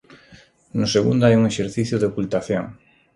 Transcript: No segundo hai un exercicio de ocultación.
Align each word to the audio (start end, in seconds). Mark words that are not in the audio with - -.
No 0.79 0.87
segundo 0.95 1.21
hai 1.25 1.35
un 1.39 1.43
exercicio 1.51 1.95
de 1.99 2.09
ocultación. 2.11 2.65